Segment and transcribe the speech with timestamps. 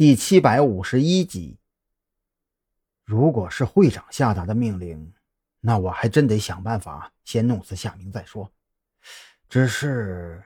[0.00, 1.58] 第七百五十一集。
[3.04, 5.12] 如果是会长下达的命令，
[5.60, 8.50] 那我还真得想办法先弄死夏明再说。
[9.50, 10.42] 只是，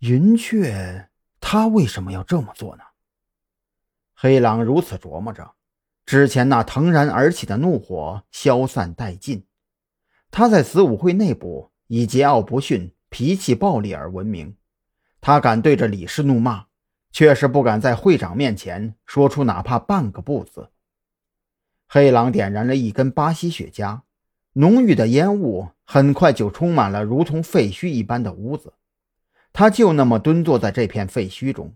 [0.00, 1.08] 云雀
[1.38, 2.82] 他为什么要这么做呢？
[4.12, 5.54] 黑狼如此琢磨着，
[6.04, 9.46] 之前那腾然而起的怒火消散殆尽。
[10.32, 14.56] 他在子午会内部以桀骜不驯、脾气暴力而闻名，
[15.20, 16.66] 他敢对着李氏怒骂。
[17.10, 20.70] 却是不敢在会长面前说出哪怕半个不字。
[21.88, 24.02] 黑狼点燃了一根巴西雪茄，
[24.52, 28.74] 浓郁的烟雾很快就充满了如同废墟一般的屋子。
[29.52, 31.74] 他就那么蹲坐在这片废墟中，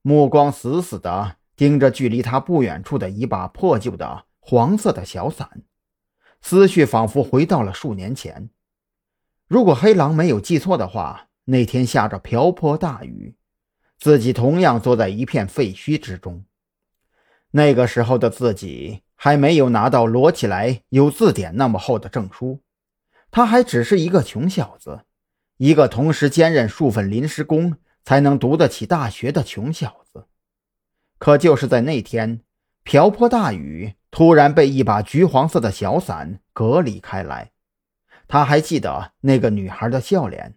[0.00, 5.62] 目光死死地盯着距离他不远处的一把破旧的黄色的小伞，
[6.40, 8.48] 思绪仿佛回到了数年前。
[9.46, 13.34] 如果黑狼没有记错的话，那天下着瓢泼大雨。
[14.00, 16.46] 自己同样坐在一片废墟之中，
[17.50, 22.62] 那个时候的自己还没有拿到摞起来有字典那么厚的证书，
[23.30, 25.02] 他还只是一个穷小子，
[25.58, 30.24] 一个同时兼任数份临时工才能读得起大学的穷小子。
[31.18, 32.40] 可就是在那天，
[32.82, 37.52] 瓢泼大雨突然被一把橘黄色的小伞隔离开来，
[38.26, 40.56] 他还记得那个女孩的笑脸，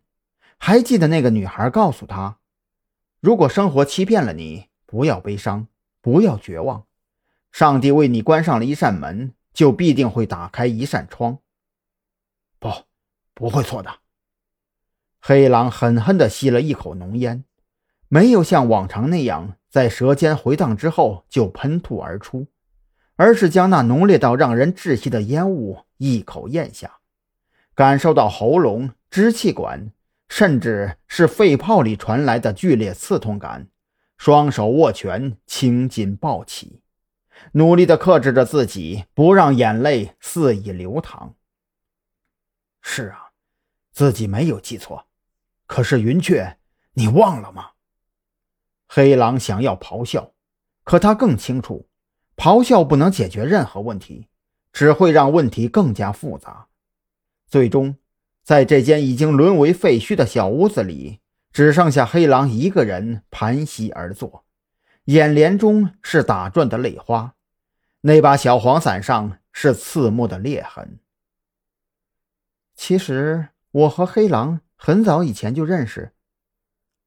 [0.58, 2.38] 还记得那个女孩告诉他。
[3.24, 5.68] 如果生活欺骗了你，不要悲伤，
[6.02, 6.84] 不要绝望。
[7.54, 11.40] 上帝为你关上了一扇门，就必定会打开一扇窗。
[12.60, 12.70] 不，
[13.34, 14.00] 不会错的。
[15.22, 17.46] 黑狼狠狠地吸了一口浓烟，
[18.10, 22.48] 没有像往常那样在舌尖回荡之后就喷吐而出，
[23.16, 26.98] 而是将那浓烈到让人窒息的烟雾一口咽下，
[27.74, 29.94] 感受到喉咙、支气管。
[30.36, 33.67] 甚至是肺泡里传来的剧烈刺痛感，
[34.17, 36.81] 双手握拳，青筋暴起，
[37.52, 41.36] 努力地克制着自己，不让眼泪肆意流淌。
[42.81, 43.30] 是啊，
[43.91, 45.06] 自己没有记错。
[45.68, 46.58] 可是云雀，
[46.94, 47.74] 你忘了吗？
[48.88, 50.34] 黑狼想要咆哮，
[50.84, 51.88] 可他更清楚，
[52.35, 54.29] 咆哮不能解决任何问题，
[54.72, 56.69] 只会让问题更加复杂，
[57.46, 57.96] 最终。
[58.44, 61.22] 在这间已经沦为废墟的小屋子里，
[61.54, 64.44] 只剩下黑狼一个人盘膝而坐，
[65.06, 67.36] 眼帘中是打转的泪花，
[68.02, 71.00] 那把小黄伞上是刺目的裂痕。
[72.76, 76.12] 其实我和黑狼很早以前就认识。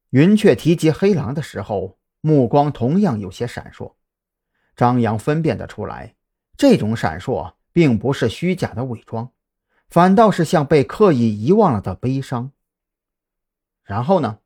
[0.09, 3.93] 云雀提及黑狼的时候，目光同样有些闪烁。
[4.75, 6.15] 张扬分辨得出来，
[6.55, 9.31] 这种闪烁并不是虚假的伪装。
[9.89, 12.51] 反倒是像被刻意遗忘了的悲伤。
[13.83, 14.39] 然后呢？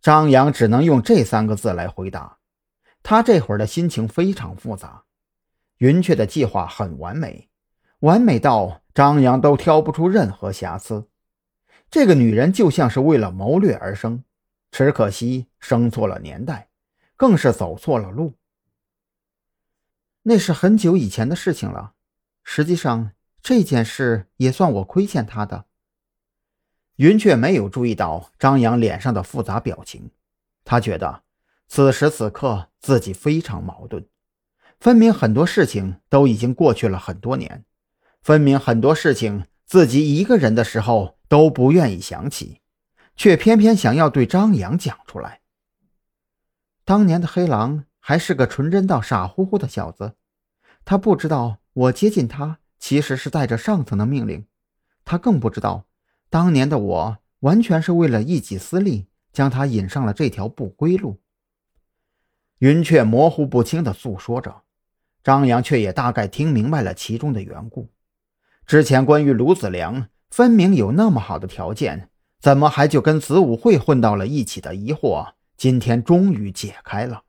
[0.00, 2.38] 张扬只能用这三个字来回答。
[3.02, 5.04] 他这会儿的心情非常复杂。
[5.76, 7.50] 云雀的计划很完美，
[7.98, 11.06] 完美到张扬都挑不出任何瑕疵。
[11.90, 14.24] 这个女人就像是为了谋略而生，
[14.70, 16.70] 只可惜生错了年代，
[17.14, 18.34] 更是走错了路。
[20.22, 21.92] 那是很久以前的事情了。
[22.42, 23.12] 实际上。
[23.42, 25.66] 这件事也算我亏欠他的。
[26.96, 30.10] 云雀没有注意到张扬脸上的复杂表情，
[30.64, 31.22] 他觉得
[31.66, 34.06] 此时此刻自己非常矛盾。
[34.78, 37.64] 分明很多事情都已经过去了很多年，
[38.22, 42.60] 分明很多事情自己一个人的时候都不愿意想起，
[43.16, 45.40] 却偏偏想要对张扬讲出来。
[46.84, 50.16] 当年的黑狼还是个纯真到傻乎乎的小子，
[50.84, 52.58] 他不知道我接近他。
[52.80, 54.46] 其实是带着上层的命令，
[55.04, 55.86] 他更不知道，
[56.30, 61.20] 当年的我完全是为了一己私利，将他引上了这条不归路。
[62.58, 64.62] 云雀模糊不清地诉说着，
[65.22, 67.90] 张扬却也大概听明白了其中的缘故。
[68.66, 72.08] 之前关于卢子良分明有那么好的条件，
[72.40, 77.24] 怎么还就跟子午会混到了一起的疑惑，今天终于解开了。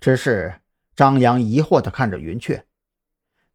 [0.00, 0.60] 只是
[0.94, 2.64] 张扬疑惑地看着云雀。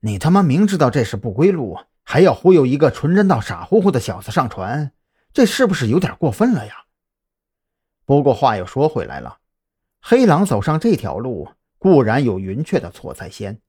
[0.06, 4.92] 你他妈明知道这是不归路，还要忽悠一个纯真到傻乎乎的小子上船，
[5.34, 6.86] 这是不是有点过分了呀？
[8.06, 9.40] 不过话又说回来了，
[10.00, 11.50] 黑狼走上这条路
[11.80, 13.60] 固然有云雀的错在先，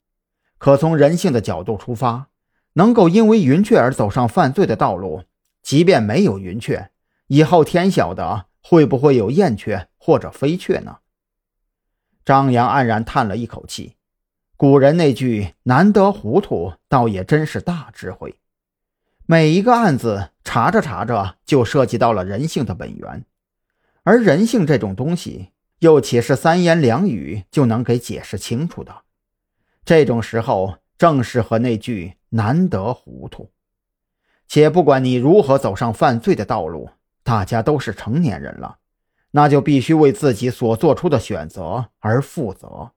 [0.59, 2.27] 可从人性的角度出发，
[2.73, 5.23] 能够因为云雀而走上犯罪的道路，
[5.63, 6.91] 即便没有云雀，
[7.25, 10.99] 以后天晓得会不会有燕雀或者飞雀呢？
[12.23, 13.96] 张扬黯然叹了一口气。
[14.59, 18.39] 古人那句“难得糊涂”，倒也真是大智慧。
[19.27, 23.23] 每一个案子查着查着，就涉及到了人性的本源，
[24.01, 29.03] 而人性这种东西，又岂是三言两语就能给解释清楚的？
[29.85, 33.51] 这种时候正适合那句“难得糊涂”。
[34.49, 36.89] 且不管你如何走上犯罪的道路，
[37.21, 38.79] 大家都是成年人了，
[39.29, 42.93] 那就必须为自己所做出的选择而负责。